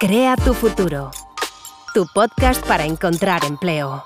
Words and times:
Crea 0.00 0.34
tu 0.34 0.54
futuro. 0.54 1.10
Tu 1.92 2.06
podcast 2.14 2.66
para 2.66 2.86
encontrar 2.86 3.44
empleo. 3.44 4.02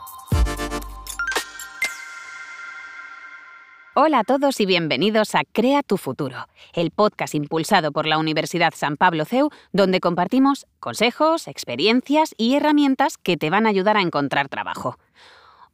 Hola 3.95 4.19
a 4.19 4.25
todos 4.25 4.59
y 4.59 4.67
bienvenidos 4.67 5.37
a 5.37 5.43
Crea 5.53 5.85
tu 5.85 5.97
futuro, 5.97 6.49
el 6.73 6.91
podcast 6.91 7.37
impulsado 7.37 7.93
por 7.93 8.07
la 8.07 8.19
Universidad 8.19 8.73
San 8.75 8.97
Pablo 8.97 9.25
CEU, 9.25 9.51
donde 9.73 10.01
compartimos 10.01 10.67
consejos, 10.81 11.47
experiencias 11.47 12.35
y 12.37 12.57
herramientas 12.57 13.17
que 13.17 13.37
te 13.37 13.49
van 13.49 13.65
a 13.65 13.69
ayudar 13.69 13.97
a 13.97 14.03
encontrar 14.03 14.49
trabajo. 14.49 14.99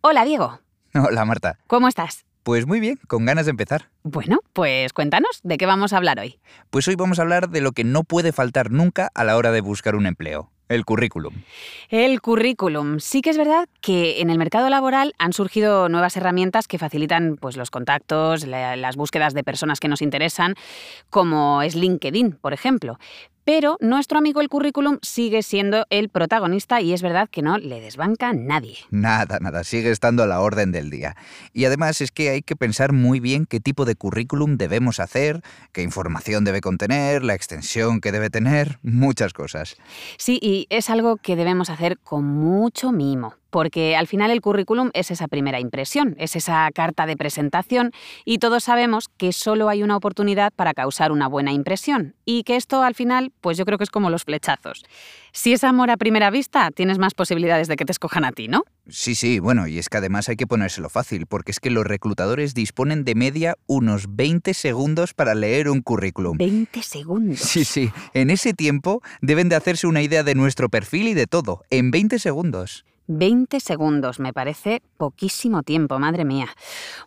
Hola 0.03 0.27
Diego. 0.27 0.61
Hola 0.93 1.25
Marta. 1.25 1.59
¿Cómo 1.67 1.89
estás? 1.89 2.27
Pues 2.43 2.67
muy 2.67 2.81
bien, 2.81 2.99
con 3.07 3.27
ganas 3.27 3.47
de 3.47 3.51
empezar. 3.51 3.91
Bueno, 4.03 4.39
pues 4.55 4.93
cuéntanos, 4.93 5.41
¿de 5.43 5.59
qué 5.59 5.67
vamos 5.67 5.93
a 5.93 5.99
hablar 5.99 6.19
hoy? 6.19 6.39
Pues 6.71 6.89
hoy 6.89 6.95
vamos 6.95 7.19
a 7.19 7.23
hablar 7.23 7.51
de 7.51 7.61
lo 7.61 7.73
que 7.73 7.85
no 7.85 8.03
puede 8.03 8.33
faltar 8.33 8.71
nunca 8.71 9.11
a 9.15 9.25
la 9.25 9.37
hora 9.37 9.53
de 9.53 9.61
buscar 9.61 9.95
un 9.95 10.07
empleo. 10.07 10.51
El 10.71 10.85
currículum. 10.85 11.35
El 11.89 12.21
currículum. 12.21 13.01
Sí 13.01 13.23
que 13.23 13.31
es 13.31 13.37
verdad 13.37 13.69
que 13.81 14.21
en 14.21 14.31
el 14.31 14.39
mercado 14.39 14.71
laboral 14.71 15.15
han 15.19 15.33
surgido 15.33 15.89
nuevas 15.89 16.17
herramientas 16.17 16.69
que 16.69 16.79
facilitan 16.79 17.37
pues, 17.41 17.57
los 17.57 17.73
contactos, 17.73 18.47
las 18.47 18.95
búsquedas 18.95 19.35
de 19.35 19.43
personas 19.43 19.81
que 19.81 19.89
nos 19.89 20.01
interesan, 20.01 20.55
como 21.11 21.63
es 21.63 21.75
LinkedIn, 21.75 22.39
por 22.41 22.53
ejemplo. 22.53 23.01
Pero 23.53 23.77
nuestro 23.81 24.17
amigo 24.17 24.41
el 24.41 24.49
currículum 24.49 24.99
sigue 25.03 25.43
siendo 25.43 25.85
el 25.91 26.09
protagonista 26.09 26.81
y 26.81 26.93
es 26.93 27.03
verdad 27.03 27.29
que 27.29 27.43
no 27.43 27.59
le 27.59 27.81
desbanca 27.81 28.33
nadie. 28.33 28.77
Nada, 28.91 29.41
nada, 29.41 29.65
sigue 29.65 29.91
estando 29.91 30.23
a 30.23 30.29
la 30.29 30.41
orden 30.41 30.71
del 30.71 30.89
día. 30.89 31.17
Y 31.53 31.65
además 31.65 32.01
es 32.01 32.13
que 32.13 32.31
hay 32.31 32.43
que 32.43 32.55
pensar 32.55 32.93
muy 32.93 33.19
bien 33.19 33.47
qué 33.47 33.59
tipo 33.59 33.87
de 33.87 33.97
currículum 33.97 34.57
debemos 34.57 35.01
hacer, 35.01 35.43
qué 35.73 35.83
información 35.83 36.45
debe 36.45 36.61
contener, 36.61 37.25
la 37.25 37.35
extensión 37.35 38.01
que 38.01 38.13
debe 38.13 38.31
tener, 38.31 38.79
muchas 38.85 39.33
cosas. 39.33 39.75
Sí, 40.17 40.39
y 40.41 40.69
es 40.71 40.89
algo 40.89 41.17
que 41.17 41.35
debemos 41.35 41.71
hacer 41.71 41.99
con 41.99 42.25
mucho 42.25 42.93
mimo 42.93 43.40
porque 43.51 43.97
al 43.97 44.07
final 44.07 44.31
el 44.31 44.41
currículum 44.41 44.91
es 44.95 45.11
esa 45.11 45.29
primera 45.29 45.61
impresión, 45.61 46.15
es 46.19 46.37
esa 46.37 46.69
carta 46.75 47.07
de 47.07 47.17
presentación 47.17 47.93
y 48.25 48.39
todos 48.39 48.65
sabemos 48.65 49.09
que 49.17 49.33
solo 49.33 49.69
hay 49.69 49.83
una 49.83 49.97
oportunidad 49.97 50.53
para 50.55 50.75
causar 50.75 51.13
una 51.13 51.29
buena 51.29 51.53
impresión 51.53 52.15
y 52.25 52.45
que 52.45 52.57
esto 52.57 52.83
al 52.83 52.95
final, 52.95 53.33
pues 53.41 53.59
yo 53.59 53.65
creo 53.65 53.79
que 53.79 53.85
es 53.85 53.91
como 53.91 54.11
los 54.11 54.25
flechazos. 54.25 54.85
Si 55.33 55.53
es 55.53 55.63
amor 55.63 55.91
a 55.91 55.97
primera 55.97 56.31
vista, 56.31 56.71
tienes 56.71 56.99
más 56.99 57.15
posibilidades 57.15 57.69
de 57.69 57.77
que 57.77 57.85
te 57.85 57.93
escojan 57.93 58.25
a 58.25 58.33
ti, 58.33 58.49
¿no? 58.49 58.65
Sí, 58.89 59.15
sí, 59.15 59.39
bueno, 59.39 59.69
y 59.69 59.79
es 59.79 59.89
que 59.89 59.99
además 59.99 60.29
hay 60.29 60.37
que 60.37 60.47
ponérselo 60.47 60.89
fácil, 60.89 61.27
porque 61.27 61.53
es 61.53 61.61
que 61.61 61.71
los 61.71 61.87
reclutadores 61.87 62.55
disponen 62.55 63.05
de 63.05 63.15
media 63.15 63.57
unos 63.67 64.17
20 64.17 64.55
segundos 64.55 65.15
para 65.15 65.35
leer 65.35 65.69
un 65.69 65.83
currículum. 65.83 66.37
20 66.37 66.83
segundos. 66.83 67.39
Sí, 67.39 67.65
sí, 67.65 67.91
en 68.15 68.31
ese 68.31 68.55
tiempo 68.55 69.03
deben 69.21 69.49
de 69.49 69.57
hacerse 69.57 69.87
una 69.87 70.03
idea 70.03 70.25
de 70.25 70.35
nuestro 70.35 70.69
perfil 70.69 71.09
y 71.09 71.15
de 71.15 71.27
todo, 71.27 71.63
en 71.71 71.91
20 71.91 72.19
segundos. 72.19 72.85
20 73.11 73.59
segundos, 73.59 74.21
me 74.21 74.33
parece 74.33 74.83
poquísimo 74.97 75.63
tiempo, 75.63 75.99
madre 75.99 76.25
mía. 76.25 76.47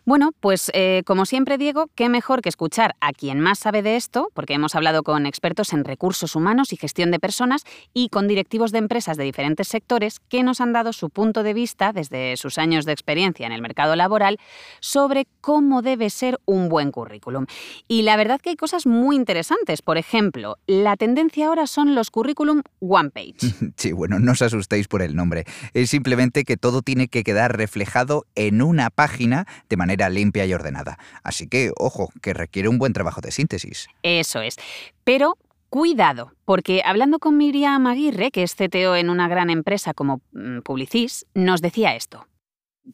Bueno, 0.04 0.32
pues 0.38 0.70
eh, 0.74 1.02
como 1.06 1.24
siempre, 1.24 1.56
Diego, 1.56 1.88
qué 1.94 2.08
mejor 2.08 2.42
que 2.42 2.50
escuchar 2.50 2.94
a 3.00 3.12
quien 3.12 3.40
más 3.40 3.58
sabe 3.58 3.82
de 3.82 3.96
esto, 3.96 4.30
porque 4.34 4.54
hemos 4.54 4.74
hablado 4.74 5.02
con 5.02 5.24
expertos 5.24 5.72
en 5.72 5.84
recursos 5.84 6.36
humanos 6.36 6.72
y 6.72 6.76
gestión 6.76 7.10
de 7.10 7.18
personas 7.18 7.64
y 7.94 8.10
con 8.10 8.28
directivos 8.28 8.70
de 8.70 8.78
empresas 8.78 9.16
de 9.16 9.24
diferentes 9.24 9.68
sectores 9.68 10.20
que 10.20 10.42
nos 10.42 10.60
han 10.60 10.72
dado 10.74 10.92
su 10.92 11.08
punto 11.08 11.42
de 11.42 11.54
vista 11.54 11.92
desde 11.92 12.36
sus 12.36 12.58
años 12.58 12.84
de 12.84 12.92
experiencia 12.92 13.46
en 13.46 13.52
el 13.52 13.62
mercado 13.62 13.96
laboral 13.96 14.38
sobre 14.80 15.26
cómo 15.40 15.80
debe 15.80 16.10
ser 16.10 16.38
un 16.44 16.68
buen 16.68 16.90
currículum. 16.90 17.46
Y 17.88 18.02
la 18.02 18.16
verdad 18.16 18.40
que 18.40 18.50
hay 18.50 18.56
cosas 18.56 18.86
muy 18.86 19.16
interesantes. 19.16 19.80
Por 19.80 19.96
ejemplo, 19.96 20.58
la 20.66 20.96
tendencia 20.96 21.46
ahora 21.46 21.66
son 21.66 21.94
los 21.94 22.10
currículum 22.10 22.62
one 22.80 23.10
page. 23.10 23.34
Sí, 23.76 23.92
bueno, 23.92 24.18
no 24.18 24.32
os 24.32 24.40
asustéis 24.40 24.88
por 24.88 25.02
el 25.02 25.16
nombre. 25.16 25.44
Simplemente 25.94 26.42
que 26.42 26.56
todo 26.56 26.82
tiene 26.82 27.06
que 27.06 27.22
quedar 27.22 27.56
reflejado 27.56 28.24
en 28.34 28.62
una 28.62 28.90
página 28.90 29.44
de 29.70 29.76
manera 29.76 30.08
limpia 30.08 30.44
y 30.44 30.52
ordenada. 30.52 30.96
Así 31.22 31.48
que, 31.48 31.70
ojo, 31.78 32.08
que 32.20 32.34
requiere 32.34 32.68
un 32.68 32.78
buen 32.78 32.92
trabajo 32.92 33.20
de 33.20 33.30
síntesis. 33.30 33.86
Eso 34.02 34.40
es. 34.40 34.56
Pero 35.04 35.34
Cuidado, 35.70 36.30
porque 36.44 36.82
hablando 36.84 37.18
con 37.18 37.36
Miriam 37.36 37.88
Aguirre, 37.88 38.30
que 38.30 38.44
es 38.44 38.54
CTO 38.54 38.94
en 38.94 39.10
una 39.10 39.26
gran 39.26 39.50
empresa 39.50 39.92
como 39.92 40.20
mm, 40.32 40.60
Publicis, 40.60 41.26
nos 41.34 41.62
decía 41.62 41.96
esto. 41.96 42.26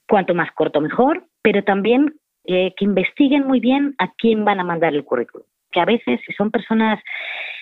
Cuanto 0.08 0.34
más 0.34 0.50
corto 0.52 0.80
mejor, 0.80 1.26
pero 1.42 1.62
también 1.62 2.14
eh, 2.44 2.72
que 2.78 2.86
investiguen 2.86 3.46
muy 3.46 3.60
bien 3.60 3.94
a 3.98 4.10
quién 4.16 4.46
van 4.46 4.60
a 4.60 4.64
mandar 4.64 4.94
el 4.94 5.04
currículum. 5.04 5.46
Que 5.70 5.80
a 5.80 5.84
veces, 5.84 6.20
si 6.26 6.32
son 6.32 6.50
personas 6.50 6.98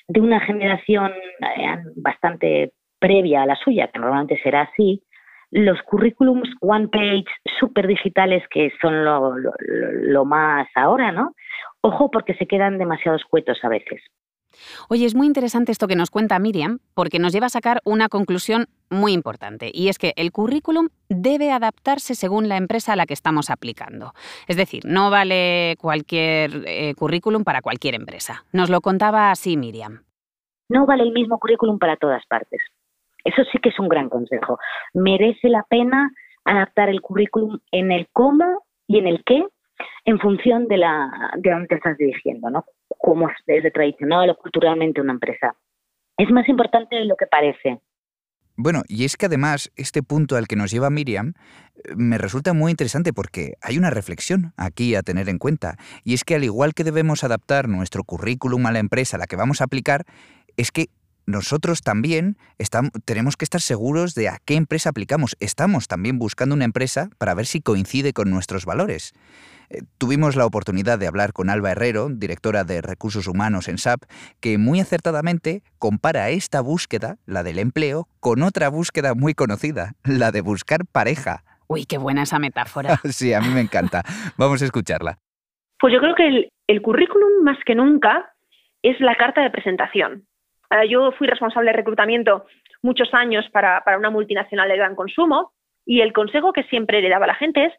de 0.06 0.20
una 0.20 0.38
generación 0.38 1.10
eh, 1.10 1.78
bastante 1.97 2.72
previa 3.00 3.43
a 3.43 3.47
la 3.47 3.56
suya, 3.56 3.88
que 3.88 3.99
normalmente 3.99 4.41
será 4.43 4.62
así, 4.62 5.03
los 5.50 5.81
currículums 5.82 6.48
one 6.60 6.88
page 6.88 7.26
super 7.59 7.86
digitales 7.86 8.42
que 8.50 8.70
son 8.81 9.04
lo, 9.04 10.25
más 10.25 10.69
ahora, 10.75 11.12
¿no? 11.12 11.34
Ojo 11.81 12.10
porque 12.10 12.34
se 12.34 12.47
quedan 12.47 12.78
demasiado 12.78 13.16
escuetos 13.16 13.58
a 13.62 13.69
veces. 13.69 14.03
Oye, 14.88 15.04
es 15.04 15.14
muy 15.14 15.26
interesante 15.26 15.72
esto 15.72 15.87
que 15.87 15.94
nos 15.94 16.10
cuenta 16.10 16.38
Miriam, 16.38 16.78
porque 16.94 17.19
nos 17.19 17.32
lleva 17.32 17.47
a 17.47 17.50
sacar 17.50 17.81
una 17.84 18.08
conclusión 18.08 18.66
muy 18.91 19.12
importante, 19.12 19.70
y 19.72 19.88
es 19.88 19.98
que 19.98 20.14
el 20.16 20.32
currículum 20.32 20.88
debe 21.10 21.53
adaptarse 21.53 22.14
según 22.14 22.48
la 22.48 22.56
empresa 22.56 22.94
a 22.94 22.97
la 22.97 23.04
que 23.04 23.12
estamos 23.12 23.50
aplicando. 23.50 24.14
Es 24.48 24.56
decir, 24.56 24.84
no 24.87 25.10
vale 25.10 25.76
cualquier 25.78 26.62
eh, 26.66 26.94
currículum 26.94 27.44
para 27.44 27.60
cualquier 27.60 27.94
empresa. 27.94 28.44
Nos 28.53 28.70
lo 28.70 28.81
contaba 28.81 29.31
así 29.31 29.58
Miriam. 29.58 30.03
No 30.70 30.87
vale 30.87 31.03
el 31.03 31.12
mismo 31.12 31.38
currículum 31.38 31.78
para 31.78 31.97
todas 31.97 32.25
partes. 32.26 32.60
Eso 33.25 33.43
sí 33.51 33.59
que 33.59 33.71
es 33.71 33.79
un 33.79 33.89
gran 33.89 34.09
consejo. 34.09 34.59
Merece 34.95 35.49
la 35.49 35.65
pena 35.69 36.11
adaptar 36.45 36.89
el 36.89 37.01
currículum 37.01 37.59
en 37.73 37.93
el 37.93 38.09
cómo 38.12 38.65
y 38.87 38.99
en 38.99 39.06
el 39.06 39.23
qué 39.25 39.45
en 40.05 40.19
función 40.19 40.67
de 40.67 40.79
la 40.79 41.31
de 41.37 41.51
dónde 41.51 41.77
estás 41.77 41.97
dirigiendo, 41.99 42.51
¿no? 42.51 42.65
Cómo 42.99 43.29
es 43.29 43.62
de 43.62 43.71
tradicional 43.71 44.31
o 44.31 44.37
culturalmente 44.37 45.01
una 45.01 45.12
empresa. 45.12 45.55
Es 46.17 46.31
más 46.31 46.49
importante 46.49 46.97
de 46.97 47.05
lo 47.05 47.17
que 47.17 47.27
parece. 47.27 47.81
Bueno, 48.61 48.83
y 48.89 49.05
es 49.05 49.17
que 49.17 49.27
además 49.27 49.71
este 49.77 50.03
punto 50.03 50.37
al 50.37 50.49
que 50.49 50.56
nos 50.56 50.73
lleva 50.73 50.91
Miriam 50.91 51.35
eh, 51.77 51.95
me 51.97 52.19
resulta 52.19 52.55
muy 52.55 52.73
interesante 52.73 53.12
porque 53.12 53.53
hay 53.62 53.79
una 53.79 53.91
reflexión 53.91 54.53
aquí 54.56 54.97
a 54.97 55.03
tener 55.03 55.29
en 55.29 55.39
cuenta. 55.39 55.77
Y 56.03 56.15
es 56.15 56.25
que 56.25 56.35
al 56.35 56.43
igual 56.43 56.75
que 56.75 56.83
debemos 56.83 57.23
adaptar 57.23 57.69
nuestro 57.69 58.03
currículum 58.03 58.67
a 58.67 58.73
la 58.73 58.81
empresa 58.81 59.17
a 59.17 59.21
la 59.21 59.27
que 59.27 59.37
vamos 59.37 59.61
a 59.61 59.65
aplicar, 59.65 60.06
es 60.56 60.73
que 60.73 60.87
nosotros 61.28 61.83
también 61.83 62.39
estamos, 62.56 62.91
tenemos 63.05 63.37
que 63.37 63.44
estar 63.44 63.61
seguros 63.61 64.15
de 64.15 64.31
a 64.31 64.39
qué 64.47 64.55
empresa 64.55 64.89
aplicamos. 64.89 65.37
Estamos 65.41 65.87
también 65.87 66.19
buscando 66.19 66.55
una 66.55 66.65
empresa 66.65 67.11
para 67.19 67.34
ver 67.34 67.44
si 67.44 67.61
coincide 67.61 68.15
con 68.15 68.31
nuestros 68.31 68.65
valores. 68.65 69.12
Eh, 69.69 69.83
tuvimos 69.99 70.37
la 70.37 70.47
oportunidad 70.47 70.99
de 70.99 71.06
hablar 71.06 71.34
con 71.34 71.50
Alba 71.50 71.72
Herrero, 71.72 72.09
directora 72.09 72.65
de 72.65 72.81
Recursos 72.81 73.27
Humanos 73.27 73.69
en 73.69 73.77
SAP, 73.77 74.05
que 74.41 74.56
muy 74.56 74.81
acertadamente 74.81 75.62
compara 75.78 76.31
esta 76.31 76.62
búsqueda, 76.62 77.17
la 77.27 77.43
del 77.43 77.59
empleo, 77.59 78.09
con 78.21 78.43
otra 78.43 78.71
búsqueda 78.71 79.12
muy 79.15 79.34
conocida, 79.34 79.93
la 80.05 80.33
de 80.33 80.41
buscar 80.41 80.87
pareja. 80.91 81.44
Uy, 81.67 81.84
qué 81.84 81.99
buena 81.99 82.22
esa 82.22 82.38
metáfora. 82.38 82.97
sí, 83.05 83.34
a 83.34 83.43
mí 83.43 83.49
me 83.49 83.61
encanta. 83.61 84.03
Vamos 84.38 84.62
a 84.62 84.65
escucharla. 84.65 85.19
Pues 85.78 85.93
yo 85.93 86.00
creo 86.00 86.15
que 86.15 86.27
el, 86.27 86.49
el 86.69 86.81
currículum 86.81 87.44
más 87.44 87.59
que 87.67 87.75
nunca 87.75 88.33
es 88.83 88.99
la 89.00 89.15
carta 89.17 89.43
de 89.43 89.50
presentación. 89.50 90.25
Ah, 90.71 90.84
yo 90.84 91.12
fui 91.12 91.27
responsable 91.27 91.71
de 91.71 91.77
reclutamiento 91.77 92.45
muchos 92.83 93.12
años 93.15 93.49
para, 93.51 93.83
una 93.97 94.11
multinacional 94.11 94.69
de 94.69 94.77
gran 94.77 94.95
consumo 94.95 95.53
y 95.87 96.01
el 96.01 96.12
consejo 96.12 96.53
que 96.53 96.65
siempre 96.65 97.01
le 97.01 97.09
daba 97.09 97.25
a 97.25 97.29
la 97.29 97.34
gente 97.34 97.67
es 97.67 97.73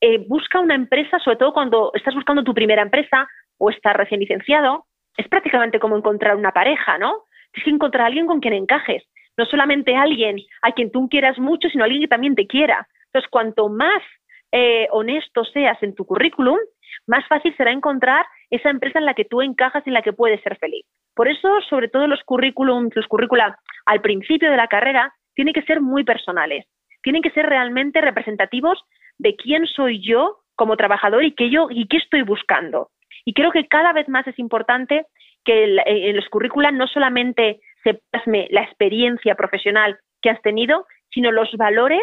eh, 0.00 0.24
busca 0.26 0.58
una 0.58 0.74
empresa, 0.74 1.20
sobre 1.20 1.36
todo 1.36 1.52
cuando 1.52 1.92
estás 1.94 2.14
buscando 2.14 2.42
tu 2.42 2.54
primera 2.54 2.82
empresa 2.82 3.28
o 3.58 3.70
estás 3.70 3.94
recién 3.94 4.18
licenciado, 4.18 4.86
es 5.16 5.28
prácticamente 5.28 5.78
como 5.78 5.96
encontrar 5.96 6.34
una 6.34 6.50
pareja, 6.50 6.98
¿no? 6.98 7.22
Tienes 7.52 7.64
que 7.64 7.70
encontrar 7.70 8.04
a 8.04 8.06
alguien 8.06 8.26
con 8.26 8.40
quien 8.40 8.54
encajes, 8.54 9.04
no 9.36 9.44
solamente 9.46 9.94
alguien 9.94 10.38
a 10.62 10.72
quien 10.72 10.90
tú 10.90 11.08
quieras 11.08 11.38
mucho, 11.38 11.68
sino 11.68 11.84
alguien 11.84 12.02
que 12.02 12.08
también 12.08 12.34
te 12.34 12.48
quiera. 12.48 12.88
Entonces, 13.06 13.30
cuanto 13.30 13.68
más 13.68 14.02
eh, 14.50 14.88
honesto 14.90 15.44
seas 15.44 15.80
en 15.82 15.94
tu 15.94 16.04
currículum, 16.04 16.58
más 17.06 17.24
fácil 17.28 17.54
será 17.56 17.70
encontrar 17.70 18.26
esa 18.50 18.70
empresa 18.70 18.98
en 18.98 19.06
la 19.06 19.14
que 19.14 19.24
tú 19.24 19.40
encajas 19.40 19.84
y 19.86 19.90
en 19.90 19.94
la 19.94 20.02
que 20.02 20.12
puedes 20.12 20.42
ser 20.42 20.56
feliz. 20.58 20.84
Por 21.14 21.28
eso, 21.28 21.48
sobre 21.68 21.88
todo 21.88 22.06
los 22.06 22.22
currículums, 22.24 22.94
los 22.94 23.06
currícula 23.06 23.58
al 23.86 24.00
principio 24.00 24.50
de 24.50 24.56
la 24.56 24.68
carrera, 24.68 25.12
tienen 25.34 25.54
que 25.54 25.62
ser 25.62 25.80
muy 25.80 26.04
personales, 26.04 26.66
tienen 27.02 27.22
que 27.22 27.30
ser 27.30 27.46
realmente 27.46 28.00
representativos 28.00 28.78
de 29.18 29.36
quién 29.36 29.66
soy 29.66 30.00
yo 30.04 30.38
como 30.54 30.76
trabajador 30.76 31.24
y 31.24 31.34
qué 31.34 31.50
yo 31.50 31.68
y 31.70 31.86
qué 31.88 31.98
estoy 31.98 32.22
buscando. 32.22 32.90
Y 33.24 33.34
creo 33.34 33.50
que 33.50 33.66
cada 33.66 33.92
vez 33.92 34.08
más 34.08 34.26
es 34.26 34.38
importante 34.38 35.06
que 35.44 35.64
eh, 35.64 35.82
en 35.86 36.16
los 36.16 36.28
currículas 36.28 36.72
no 36.72 36.86
solamente 36.86 37.60
se 37.82 38.00
plasme 38.10 38.48
la 38.50 38.62
experiencia 38.62 39.34
profesional 39.34 39.98
que 40.20 40.30
has 40.30 40.40
tenido, 40.42 40.86
sino 41.10 41.32
los 41.32 41.50
valores 41.56 42.02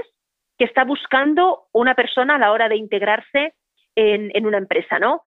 que 0.58 0.66
está 0.66 0.84
buscando 0.84 1.64
una 1.72 1.96
persona 1.96 2.36
a 2.36 2.40
la 2.40 2.52
hora 2.52 2.68
de 2.68 2.76
integrarse 2.76 3.54
en, 3.96 4.32
en 4.36 4.46
una 4.46 4.58
empresa, 4.58 5.00
¿no? 5.00 5.24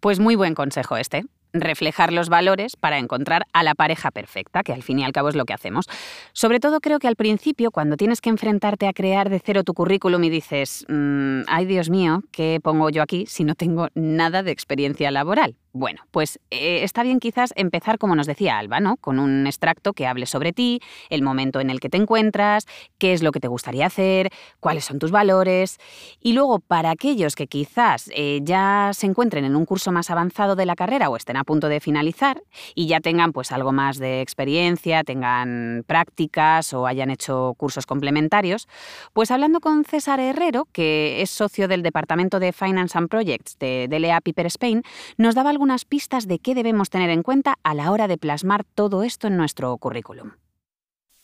Pues 0.00 0.18
muy 0.18 0.36
buen 0.36 0.54
consejo 0.54 0.96
este. 0.96 1.24
Reflejar 1.52 2.12
los 2.12 2.28
valores 2.28 2.76
para 2.76 2.98
encontrar 2.98 3.46
a 3.52 3.62
la 3.62 3.74
pareja 3.74 4.10
perfecta, 4.10 4.62
que 4.62 4.72
al 4.72 4.82
fin 4.82 4.98
y 4.98 5.04
al 5.04 5.12
cabo 5.12 5.28
es 5.28 5.34
lo 5.34 5.44
que 5.44 5.52
hacemos. 5.52 5.86
Sobre 6.32 6.60
todo 6.60 6.80
creo 6.80 6.98
que 6.98 7.08
al 7.08 7.16
principio, 7.16 7.70
cuando 7.70 7.96
tienes 7.96 8.20
que 8.20 8.30
enfrentarte 8.30 8.86
a 8.86 8.92
crear 8.92 9.30
de 9.30 9.40
cero 9.44 9.64
tu 9.64 9.74
currículum 9.74 10.22
y 10.24 10.30
dices, 10.30 10.84
mm, 10.88 11.42
ay 11.46 11.66
Dios 11.66 11.90
mío, 11.90 12.22
¿qué 12.32 12.60
pongo 12.62 12.90
yo 12.90 13.02
aquí 13.02 13.26
si 13.26 13.44
no 13.44 13.54
tengo 13.54 13.88
nada 13.94 14.42
de 14.42 14.50
experiencia 14.50 15.10
laboral? 15.10 15.56
Bueno, 15.72 16.02
pues 16.10 16.40
eh, 16.50 16.82
está 16.82 17.04
bien 17.04 17.20
quizás 17.20 17.52
empezar, 17.54 17.98
como 17.98 18.16
nos 18.16 18.26
decía 18.26 18.58
Alba, 18.58 18.80
¿no? 18.80 18.96
Con 18.96 19.20
un 19.20 19.46
extracto 19.46 19.92
que 19.92 20.08
hable 20.08 20.26
sobre 20.26 20.52
ti, 20.52 20.80
el 21.10 21.22
momento 21.22 21.60
en 21.60 21.70
el 21.70 21.78
que 21.78 21.88
te 21.88 21.96
encuentras, 21.96 22.66
qué 22.98 23.12
es 23.12 23.22
lo 23.22 23.30
que 23.30 23.38
te 23.38 23.46
gustaría 23.46 23.86
hacer, 23.86 24.30
cuáles 24.58 24.84
son 24.84 24.98
tus 24.98 25.12
valores. 25.12 25.78
Y 26.20 26.32
luego, 26.32 26.58
para 26.58 26.90
aquellos 26.90 27.36
que 27.36 27.46
quizás 27.46 28.10
eh, 28.16 28.40
ya 28.42 28.90
se 28.94 29.06
encuentren 29.06 29.44
en 29.44 29.54
un 29.54 29.64
curso 29.64 29.92
más 29.92 30.10
avanzado 30.10 30.56
de 30.56 30.66
la 30.66 30.74
carrera 30.74 31.08
o 31.08 31.16
estén 31.16 31.36
a 31.36 31.44
punto 31.44 31.68
de 31.68 31.78
finalizar 31.78 32.42
y 32.74 32.88
ya 32.88 32.98
tengan 32.98 33.32
pues 33.32 33.52
algo 33.52 33.70
más 33.70 33.98
de 33.98 34.22
experiencia, 34.22 35.04
tengan 35.04 35.84
prácticas 35.86 36.72
o 36.72 36.88
hayan 36.88 37.10
hecho 37.10 37.54
cursos 37.56 37.86
complementarios, 37.86 38.66
pues 39.12 39.30
hablando 39.30 39.60
con 39.60 39.84
César 39.84 40.18
Herrero, 40.18 40.66
que 40.72 41.22
es 41.22 41.30
socio 41.30 41.68
del 41.68 41.84
Departamento 41.84 42.40
de 42.40 42.52
Finance 42.52 42.98
and 42.98 43.08
Projects 43.08 43.56
de 43.60 43.86
DLA 43.88 44.20
Piper 44.20 44.46
Spain, 44.46 44.82
nos 45.16 45.36
daba 45.36 45.50
algunas 45.60 45.84
pistas 45.84 46.26
de 46.26 46.38
qué 46.38 46.54
debemos 46.54 46.88
tener 46.88 47.10
en 47.10 47.22
cuenta 47.22 47.56
a 47.62 47.74
la 47.74 47.92
hora 47.92 48.08
de 48.08 48.16
plasmar 48.16 48.64
todo 48.74 49.02
esto 49.02 49.26
en 49.26 49.36
nuestro 49.36 49.76
currículum. 49.76 50.30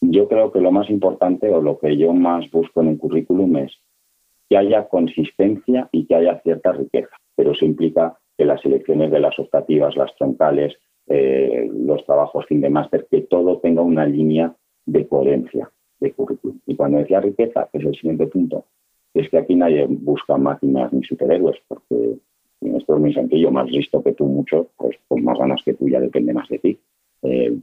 Yo 0.02 0.28
creo 0.28 0.52
que 0.52 0.60
lo 0.60 0.70
más 0.70 0.90
importante 0.90 1.48
o 1.48 1.62
lo 1.62 1.78
que 1.78 1.96
yo 1.96 2.12
más 2.12 2.44
busco 2.50 2.82
en 2.82 2.88
un 2.88 2.98
currículum 2.98 3.56
es 3.56 3.72
que 4.50 4.58
haya 4.58 4.88
consistencia 4.88 5.88
y 5.90 6.04
que 6.04 6.16
haya 6.16 6.38
cierta 6.42 6.72
riqueza, 6.72 7.16
pero 7.34 7.52
eso 7.52 7.64
implica 7.64 8.18
que 8.36 8.44
las 8.44 8.62
elecciones 8.66 9.10
de 9.10 9.20
las 9.20 9.38
optativas, 9.38 9.96
las 9.96 10.14
troncales, 10.16 10.74
eh, 11.06 11.70
los 11.72 12.04
trabajos 12.04 12.44
fin 12.44 12.60
de 12.60 12.68
máster, 12.68 13.06
que 13.10 13.22
todo 13.22 13.60
tenga 13.60 13.80
una 13.80 14.04
línea 14.04 14.54
de 14.84 15.08
coherencia 15.08 15.70
de 15.98 16.12
currículum. 16.12 16.58
Y 16.66 16.76
cuando 16.76 16.98
decía 16.98 17.22
riqueza, 17.22 17.70
que 17.72 17.78
es 17.78 17.84
el 17.86 17.94
siguiente 17.94 18.26
punto, 18.26 18.66
es 19.14 19.30
que 19.30 19.38
aquí 19.38 19.54
nadie 19.54 19.86
busca 19.88 20.36
máquinas 20.36 20.92
ni 20.92 21.02
superhéroes, 21.04 21.56
porque 21.66 22.18
es 22.60 22.88
muy 22.88 23.12
sencillo, 23.12 23.50
más 23.50 23.70
listo 23.70 24.02
que 24.02 24.12
tú 24.12 24.24
mucho, 24.26 24.70
pues, 24.76 24.96
pues 25.08 25.22
más 25.22 25.38
ganas 25.38 25.62
que 25.64 25.74
tú 25.74 25.88
ya 25.88 26.00
depende 26.00 26.32
más 26.32 26.48
de 26.48 26.58
ti. 26.58 26.78
Eh, 27.22 27.56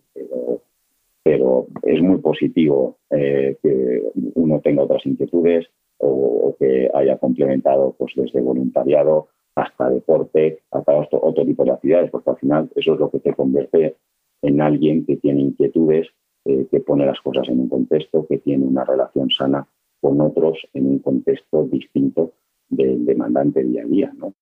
pero, 1.24 1.68
es 1.84 2.02
muy 2.02 2.18
positivo 2.18 2.98
eh, 3.10 3.58
que 3.62 4.04
uno 4.36 4.60
tenga 4.60 4.84
otras 4.84 5.06
inquietudes 5.06 5.68
o, 6.00 6.56
que 6.60 6.90
haya 6.94 7.18
complementado 7.18 7.96
pues 7.98 8.14
desde 8.16 8.42
voluntariado 8.42 9.30
hasta 9.56 9.90
deporte, 9.90 10.60
hasta 10.72 10.94
otro, 10.94 11.46
tipo 11.46 11.64
de 11.64 11.72
actividades, 11.72 12.12
porque 12.12 12.30
al 12.32 12.38
final 12.38 12.70
eso 12.76 12.94
es 12.94 13.00
lo 13.00 13.10
que 13.10 13.20
te 13.20 13.34
convierte 13.34 13.96
en 14.42 14.62
alguien 14.62 15.06
que 15.06 15.18
tiene 15.18 15.42
inquietudes, 15.42 16.08
eh, 16.46 16.68
que 16.70 16.82
pone 16.82 17.06
las 17.06 17.22
cosas 17.22 17.48
en 17.48 17.62
un 17.62 17.70
contexto, 17.70 18.28
que 18.28 18.40
tiene 18.40 18.66
una 18.66 18.84
relación 18.84 19.30
sana 19.30 19.66
con 20.02 20.20
otros 20.20 20.68
en 20.74 20.88
un 20.88 21.00
contexto 21.00 21.64
distinto 21.66 22.34
del 22.70 23.06
demandante 23.06 23.64
día 23.64 23.84
a 23.84 23.88
día. 23.88 24.14
¿no? 24.18 24.34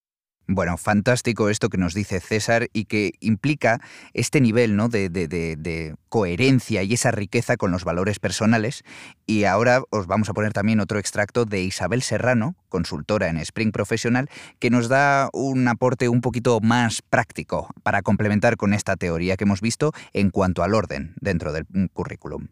Bueno, 0.53 0.75
fantástico 0.75 1.47
esto 1.47 1.69
que 1.69 1.77
nos 1.77 1.93
dice 1.93 2.19
César 2.19 2.63
y 2.73 2.83
que 2.83 3.11
implica 3.21 3.79
este 4.13 4.41
nivel 4.41 4.75
¿no? 4.75 4.89
de, 4.89 5.95
coherencia 6.09 6.83
y 6.83 6.91
esa 6.91 7.11
riqueza 7.11 7.55
con 7.55 7.71
los 7.71 7.85
valores 7.85 8.19
personales. 8.19 8.83
Y 9.25 9.45
ahora 9.45 9.79
os 9.91 10.07
vamos 10.07 10.29
a 10.29 10.33
poner 10.33 10.51
también 10.51 10.81
otro 10.81 10.99
extracto 10.99 11.45
de 11.45 11.61
Isabel 11.61 12.01
Serrano, 12.01 12.55
consultora 12.67 13.29
en 13.29 13.37
Spring 13.37 13.71
Profesional, 13.71 14.27
que 14.59 14.69
nos 14.69 14.89
da 14.89 15.29
un 15.31 15.65
aporte 15.69 16.09
un 16.09 16.19
poquito 16.19 16.59
más 16.59 17.01
práctico 17.01 17.69
para 17.81 18.01
complementar 18.01 18.57
con 18.57 18.73
esta 18.73 18.97
teoría 18.97 19.37
que 19.37 19.45
hemos 19.45 19.61
visto 19.61 19.91
en 20.11 20.31
cuanto 20.31 20.63
al 20.63 20.75
orden 20.75 21.13
dentro 21.21 21.53
del 21.53 21.65
currículum. 21.93 22.49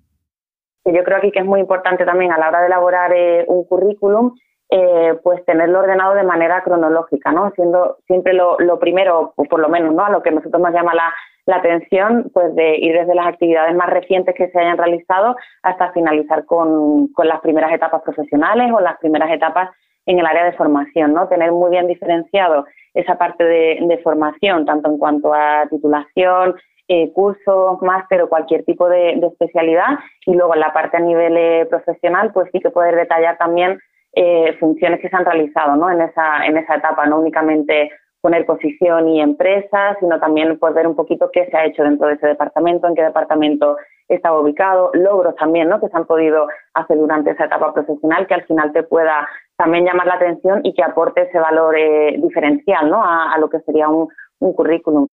Yo 0.85 1.03
creo 1.03 1.17
aquí 1.17 1.31
que 1.33 1.39
es 1.39 1.45
muy 1.45 1.59
importante 1.59 2.05
también 2.05 2.31
a 2.31 2.37
la 2.37 2.47
hora 2.47 2.61
de 2.61 2.67
elaborar 2.67 3.11
eh, 3.13 3.43
un 3.49 3.65
currículum 3.65 4.35
eh, 4.71 5.17
pues 5.23 5.43
tenerlo 5.45 5.79
ordenado 5.79 6.13
de 6.13 6.23
manera 6.23 6.61
cronológica, 6.61 7.31
¿no? 7.31 7.49
Siendo 7.55 7.97
siempre 8.05 8.33
lo, 8.33 8.57
primero, 8.79 9.33
o 9.35 9.43
por 9.45 9.59
lo 9.59 9.67
menos, 9.67 9.95
¿no? 9.95 10.05
A 10.05 10.11
lo 10.11 10.21
que 10.21 10.29
nosotros 10.29 10.61
nos 10.61 10.71
llama 10.71 10.93
la, 10.93 11.11
atención, 11.51 12.29
pues 12.31 12.53
de 12.53 12.77
ir 12.77 12.93
desde 12.93 13.15
las 13.15 13.25
actividades 13.25 13.75
más 13.75 13.89
recientes 13.89 14.35
que 14.35 14.51
se 14.51 14.59
hayan 14.59 14.77
realizado 14.77 15.35
hasta 15.63 15.91
finalizar 15.93 16.45
con, 16.45 17.09
las 17.23 17.41
primeras 17.41 17.73
etapas 17.73 18.03
profesionales 18.03 18.71
o 18.71 18.79
las 18.79 18.99
primeras 18.99 19.31
etapas 19.31 19.71
en 20.05 20.19
el 20.19 20.27
área 20.27 20.45
de 20.45 20.51
formación, 20.51 21.13
¿no? 21.13 21.27
Tener 21.27 21.51
muy 21.51 21.71
bien 21.71 21.87
diferenciado 21.87 22.65
esa 22.93 23.17
parte 23.17 23.43
de, 23.43 23.99
formación, 24.03 24.67
tanto 24.67 24.91
en 24.91 24.99
cuanto 24.99 25.33
a 25.33 25.65
titulación, 25.71 26.53
eh, 26.87 27.11
cursos, 27.13 27.81
máster 27.81 28.21
o 28.21 28.29
cualquier 28.29 28.63
tipo 28.63 28.87
de, 28.87 29.13
especialidad, 29.13 29.97
y 30.27 30.35
luego 30.35 30.53
en 30.53 30.59
la 30.59 30.71
parte 30.71 30.97
a 30.97 30.99
nivel 30.99 31.35
eh, 31.35 31.65
profesional, 31.67 32.31
pues 32.31 32.47
sí 32.51 32.59
que 32.59 32.69
poder 32.69 32.95
detallar 32.95 33.39
también 33.39 33.79
eh, 34.21 34.57
funciones 34.59 34.99
que 34.99 35.07
se 35.07 35.15
han 35.15 35.23
realizado 35.23 35.77
¿no? 35.77 35.89
en, 35.89 36.01
esa, 36.01 36.45
en 36.45 36.57
esa 36.57 36.75
etapa, 36.75 37.05
no 37.05 37.19
únicamente 37.19 37.89
poner 38.19 38.45
posición 38.45 39.07
y 39.07 39.21
empresa, 39.21 39.95
sino 40.01 40.19
también 40.19 40.59
pues, 40.59 40.73
ver 40.73 40.87
un 40.87 40.95
poquito 40.97 41.29
qué 41.31 41.45
se 41.45 41.55
ha 41.55 41.65
hecho 41.65 41.83
dentro 41.83 42.09
de 42.09 42.15
ese 42.15 42.27
departamento, 42.27 42.85
en 42.85 42.95
qué 42.95 43.03
departamento 43.03 43.77
estaba 44.09 44.41
ubicado, 44.41 44.91
logros 44.93 45.37
también 45.37 45.69
¿no? 45.69 45.79
que 45.79 45.87
se 45.87 45.95
han 45.95 46.05
podido 46.05 46.47
hacer 46.73 46.97
durante 46.97 47.31
esa 47.31 47.45
etapa 47.45 47.73
profesional 47.73 48.27
que 48.27 48.33
al 48.33 48.43
final 48.43 48.73
te 48.73 48.83
pueda 48.83 49.25
también 49.55 49.85
llamar 49.85 50.07
la 50.07 50.15
atención 50.15 50.59
y 50.65 50.73
que 50.73 50.83
aporte 50.83 51.21
ese 51.21 51.39
valor 51.39 51.77
eh, 51.77 52.17
diferencial 52.21 52.89
¿no? 52.89 53.01
a, 53.01 53.37
lo 53.39 53.49
que 53.49 53.61
sería 53.61 53.87
un 53.87 54.09
currículum. 54.53 55.07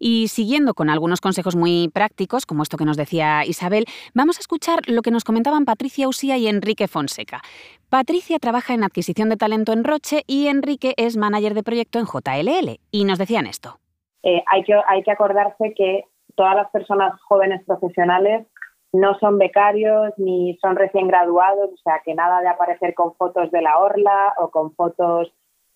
Y 0.00 0.28
siguiendo 0.28 0.72
con 0.72 0.88
algunos 0.88 1.20
consejos 1.20 1.54
muy 1.54 1.90
prácticos, 1.92 2.46
como 2.46 2.62
esto 2.62 2.78
que 2.78 2.86
nos 2.86 2.96
decía 2.96 3.44
Isabel, 3.44 3.84
vamos 4.14 4.38
a 4.38 4.40
escuchar 4.40 4.80
lo 4.88 5.02
que 5.02 5.10
nos 5.10 5.24
comentaban 5.24 5.66
Patricia 5.66 6.08
Usía 6.08 6.38
y 6.38 6.48
Enrique 6.48 6.88
Fonseca. 6.88 7.42
Patricia 7.90 8.38
trabaja 8.38 8.72
en 8.72 8.82
adquisición 8.82 9.28
de 9.28 9.36
talento 9.36 9.72
en 9.72 9.84
Roche 9.84 10.22
y 10.26 10.46
Enrique 10.46 10.94
es 10.96 11.18
manager 11.18 11.52
de 11.52 11.62
proyecto 11.62 11.98
en 11.98 12.06
JLL. 12.06 12.80
Y 12.90 13.04
nos 13.04 13.18
decían 13.18 13.46
esto. 13.46 13.78
Eh, 14.22 14.42
hay, 14.46 14.64
que, 14.64 14.74
hay 14.86 15.02
que 15.02 15.10
acordarse 15.10 15.74
que 15.76 16.04
todas 16.34 16.56
las 16.56 16.70
personas 16.70 17.20
jóvenes 17.28 17.62
profesionales 17.66 18.46
no 18.92 19.18
son 19.18 19.38
becarios 19.38 20.12
ni 20.16 20.56
son 20.62 20.76
recién 20.76 21.08
graduados, 21.08 21.70
o 21.72 21.76
sea, 21.84 22.00
que 22.04 22.14
nada 22.14 22.40
de 22.40 22.48
aparecer 22.48 22.94
con 22.94 23.14
fotos 23.14 23.50
de 23.50 23.62
la 23.62 23.78
orla 23.78 24.34
o 24.38 24.50
con 24.50 24.74
fotos 24.74 25.32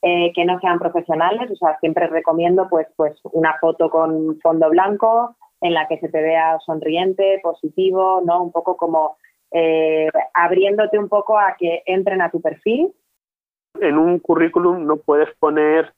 eh, 0.07 0.33
que 0.35 0.45
no 0.45 0.61
sean 0.61 0.79
profesionales, 0.79 1.51
o 1.51 1.57
sea, 1.57 1.79
siempre 1.79 2.07
recomiendo 2.09 2.69
pues, 2.69 2.87
pues 2.95 3.19
una 3.33 3.57
foto 3.59 3.89
con 3.89 4.39
fondo 4.43 4.69
blanco 4.69 5.35
en 5.63 5.73
la 5.73 5.89
que 5.89 5.99
se 5.99 6.11
te 6.11 6.21
vea 6.21 6.59
sonriente, 6.67 7.41
positivo, 7.43 8.21
¿no? 8.23 8.43
Un 8.43 8.53
poco 8.53 8.77
como 8.77 9.17
eh, 9.51 10.11
abriéndote 10.35 10.99
un 10.99 11.09
poco 11.09 11.39
a 11.39 11.57
que 11.59 11.83
entren 11.87 12.21
a 12.21 12.31
tu 12.31 12.43
perfil. 12.43 12.93
En 13.81 13.97
un 13.97 14.19
currículum 14.19 14.85
no 14.85 14.99
puedes 14.99 15.35
poner 15.39 15.95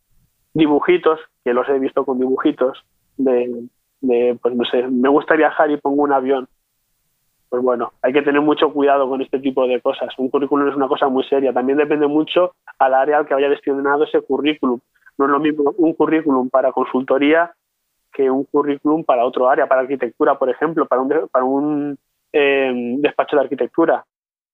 dibujitos, 0.55 1.19
que 1.45 1.53
los 1.53 1.69
he 1.69 1.81
visto 1.81 2.05
con 2.05 2.21
dibujitos, 2.21 2.79
de, 3.17 3.67
de 4.03 4.39
pues 4.41 4.55
no 4.55 4.65
sé, 4.67 4.87
me 4.87 5.09
gusta 5.09 5.35
viajar 5.35 5.69
y 5.73 5.79
pongo 5.79 6.05
un 6.05 6.13
avión 6.13 6.47
pues 7.49 7.63
bueno, 7.63 7.93
hay 8.03 8.13
que 8.13 8.23
tener 8.23 8.41
mucho 8.41 8.73
cuidado 8.73 9.09
con 9.09 9.23
este 9.23 9.39
tipo 9.39 9.67
de 9.67 9.81
cosas. 9.81 10.09
Un 10.19 10.29
currículum 10.29 10.69
es 10.69 10.77
una 10.77 10.89
cosa 10.89 11.09
muy 11.09 11.25
seria. 11.25 11.53
También 11.53 11.79
depende 11.79 12.07
mucho 12.07 12.55
al 12.79 12.95
área 12.95 13.19
al 13.19 13.27
que 13.27 13.35
vaya 13.35 13.49
destinado 13.49 14.05
ese 14.05 14.21
currículum. 14.21 14.81
No 15.19 15.25
es 15.25 15.31
lo 15.31 15.39
mismo 15.41 15.73
un 15.77 15.95
currículum 15.95 16.51
para 16.51 16.73
consultoría 16.73 17.53
que 18.13 18.31
un 18.31 18.45
currículum 18.45 19.05
para 19.05 19.25
otro 19.25 19.49
área, 19.49 19.67
para 19.67 19.83
arquitectura, 19.83 20.39
por 20.39 20.51
ejemplo, 20.51 20.87
para 20.87 21.03
un, 21.03 21.29
para 21.31 21.45
un 21.45 21.99
eh, 22.33 22.73
despacho 22.99 23.37
de 23.37 23.43
arquitectura. 23.43 24.05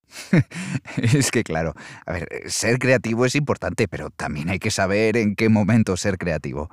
es 0.97 1.31
que 1.31 1.43
claro, 1.43 1.73
a 2.07 2.13
ver, 2.13 2.29
ser 2.47 2.79
creativo 2.79 3.25
es 3.25 3.35
importante, 3.35 3.89
pero 3.89 4.11
también 4.11 4.51
hay 4.51 4.59
que 4.59 4.71
saber 4.71 5.17
en 5.17 5.35
qué 5.35 5.49
momento 5.49 5.97
ser 5.97 6.19
creativo. 6.19 6.69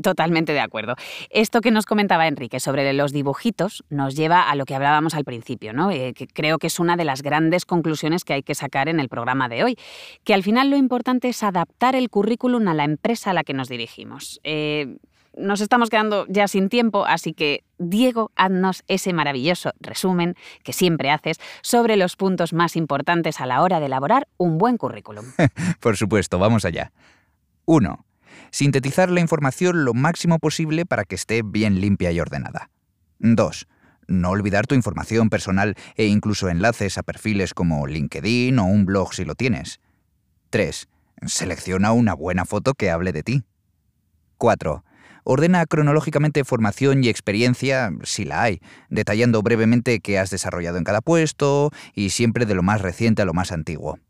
Totalmente 0.00 0.52
de 0.52 0.60
acuerdo. 0.60 0.94
Esto 1.28 1.60
que 1.60 1.70
nos 1.70 1.84
comentaba 1.84 2.26
Enrique 2.26 2.60
sobre 2.60 2.90
los 2.94 3.12
dibujitos 3.12 3.84
nos 3.90 4.16
lleva 4.16 4.48
a 4.48 4.54
lo 4.54 4.64
que 4.64 4.74
hablábamos 4.74 5.14
al 5.14 5.24
principio, 5.24 5.74
¿no? 5.74 5.90
Eh, 5.90 6.14
que 6.14 6.26
creo 6.26 6.58
que 6.58 6.68
es 6.68 6.80
una 6.80 6.96
de 6.96 7.04
las 7.04 7.22
grandes 7.22 7.66
conclusiones 7.66 8.24
que 8.24 8.32
hay 8.32 8.42
que 8.42 8.54
sacar 8.54 8.88
en 8.88 9.00
el 9.00 9.10
programa 9.10 9.50
de 9.50 9.64
hoy, 9.64 9.76
que 10.24 10.32
al 10.32 10.42
final 10.42 10.70
lo 10.70 10.78
importante 10.78 11.28
es 11.28 11.42
adaptar 11.42 11.94
el 11.94 12.08
currículum 12.08 12.68
a 12.68 12.74
la 12.74 12.84
empresa 12.84 13.30
a 13.30 13.34
la 13.34 13.44
que 13.44 13.52
nos 13.52 13.68
dirigimos. 13.68 14.40
Eh, 14.44 14.96
nos 15.36 15.60
estamos 15.60 15.90
quedando 15.90 16.26
ya 16.28 16.48
sin 16.48 16.70
tiempo, 16.70 17.04
así 17.04 17.34
que 17.34 17.64
Diego, 17.78 18.30
haznos 18.34 18.84
ese 18.88 19.12
maravilloso 19.12 19.72
resumen 19.80 20.36
que 20.62 20.72
siempre 20.72 21.10
haces 21.10 21.38
sobre 21.62 21.96
los 21.96 22.16
puntos 22.16 22.54
más 22.54 22.76
importantes 22.76 23.40
a 23.40 23.46
la 23.46 23.62
hora 23.62 23.78
de 23.78 23.86
elaborar 23.86 24.26
un 24.38 24.56
buen 24.56 24.78
currículum. 24.78 25.26
Por 25.80 25.96
supuesto, 25.98 26.38
vamos 26.38 26.64
allá. 26.64 26.92
1 27.66 28.04
Sintetizar 28.50 29.10
la 29.10 29.20
información 29.20 29.84
lo 29.84 29.94
máximo 29.94 30.38
posible 30.38 30.86
para 30.86 31.04
que 31.04 31.14
esté 31.14 31.42
bien 31.42 31.80
limpia 31.80 32.12
y 32.12 32.20
ordenada. 32.20 32.70
2. 33.18 33.66
No 34.08 34.30
olvidar 34.30 34.66
tu 34.66 34.74
información 34.74 35.30
personal 35.30 35.74
e 35.96 36.06
incluso 36.06 36.48
enlaces 36.48 36.98
a 36.98 37.02
perfiles 37.02 37.54
como 37.54 37.86
LinkedIn 37.86 38.58
o 38.58 38.64
un 38.64 38.84
blog 38.84 39.14
si 39.14 39.24
lo 39.24 39.34
tienes. 39.34 39.80
3. 40.50 40.88
Selecciona 41.26 41.92
una 41.92 42.14
buena 42.14 42.44
foto 42.44 42.74
que 42.74 42.90
hable 42.90 43.12
de 43.12 43.22
ti. 43.22 43.44
4. 44.38 44.84
Ordena 45.24 45.64
cronológicamente 45.66 46.44
formación 46.44 47.04
y 47.04 47.08
experiencia, 47.08 47.92
si 48.02 48.24
la 48.24 48.42
hay, 48.42 48.60
detallando 48.90 49.40
brevemente 49.40 50.00
qué 50.00 50.18
has 50.18 50.30
desarrollado 50.30 50.78
en 50.78 50.84
cada 50.84 51.00
puesto 51.00 51.70
y 51.94 52.10
siempre 52.10 52.44
de 52.44 52.56
lo 52.56 52.64
más 52.64 52.80
reciente 52.80 53.22
a 53.22 53.24
lo 53.24 53.32
más 53.32 53.52
antiguo. 53.52 54.00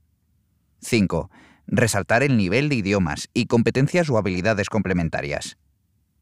5. 0.81 1.31
Resaltar 1.75 2.23
el 2.23 2.37
nivel 2.37 2.69
de 2.69 2.75
idiomas 2.75 3.31
y 3.33 3.47
competencias 3.47 4.11
o 4.11 4.19
habilidades 4.19 4.69
complementarias. 4.69 5.57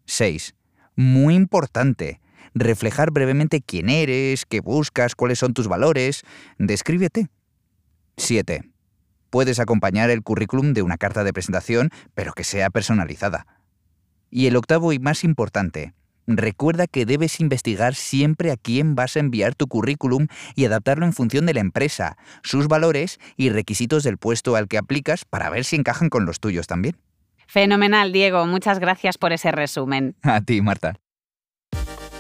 6. 0.07 0.55
Muy 0.95 1.35
importante, 1.35 2.21
reflejar 2.55 3.11
brevemente 3.11 3.61
quién 3.61 3.89
eres, 3.89 4.47
qué 4.47 4.61
buscas, 4.61 5.17
cuáles 5.17 5.41
son 5.41 5.53
tus 5.53 5.67
valores. 5.67 6.23
Descríbete. 6.59 7.27
7. 8.17 8.63
Puedes 9.31 9.59
acompañar 9.59 10.09
el 10.11 10.23
currículum 10.23 10.73
de 10.73 10.83
una 10.83 10.99
carta 10.99 11.25
de 11.25 11.33
presentación, 11.33 11.91
pero 12.15 12.33
que 12.33 12.45
sea 12.45 12.71
personalizada. 12.71 13.49
Y 14.31 14.47
el 14.47 14.55
octavo 14.55 14.93
y 14.93 15.01
más 15.01 15.25
importante, 15.25 15.95
recuerda 16.37 16.87
que 16.87 17.07
debes 17.07 17.41
investigar 17.41 17.95
siempre 17.95 18.51
a 18.51 18.57
quién 18.57 18.95
vas 18.95 19.17
a 19.17 19.21
enviar 19.21 19.55
tu 19.55 19.67
currículum 19.67 20.27
y 20.55 20.65
adaptarlo 20.65 21.07
en 21.07 21.13
función 21.13 21.47
de 21.47 21.55
la 21.55 21.61
empresa, 21.61 22.17
sus 22.43 22.69
valores 22.69 23.19
y 23.37 23.51
requisitos 23.51 24.03
del 24.03 24.19
puesto 24.19 24.57
al 24.57 24.69
que 24.69 24.79
aplicas 24.79 25.25
para 25.25 25.51
ver 25.51 25.65
si 25.65 25.77
encajan 25.77 26.09
con 26.09 26.27
los 26.27 26.41
tuyos 26.41 26.67
también. 26.67 26.97
Fenomenal, 27.47 28.13
Diego. 28.13 28.47
Muchas 28.47 28.79
gracias 28.79 29.19
por 29.19 29.33
ese 29.33 29.51
resumen. 29.51 30.15
A 30.23 30.41
ti, 30.41 30.61
Marta. 30.61 30.95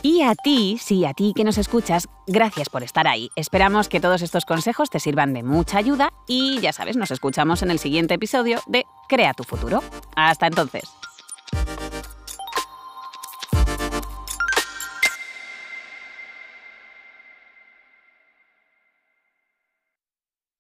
Y 0.02 0.23
a 0.23 0.35
ti, 0.35 0.79
sí, 0.81 1.05
a 1.05 1.12
ti 1.12 1.35
que 1.37 1.45
nos 1.45 1.59
escuchas, 1.59 2.09
gracias 2.26 2.71
por 2.71 2.83
estar 2.83 3.07
ahí. 3.07 3.31
Esperamos 3.37 3.88
que 3.88 4.00
todos 4.00 4.23
estos 4.23 4.47
consejos 4.47 4.88
te 4.88 4.99
sirvan 4.99 5.35
de 5.35 5.43
mucha 5.43 5.79
ayuda 5.79 6.12
y 6.26 6.59
ya 6.61 6.73
sabes, 6.73 6.97
nos 6.97 7.11
escuchamos 7.11 7.62
en 7.62 7.71
el 7.71 7.79
siguiente 7.79 8.14
episodio 8.14 8.61
de 8.67 8.85
Crea 9.09 9.35
tu 9.35 9.45
futuro. 9.45 9.83
Hasta 10.17 10.47
entonces. 10.47 10.85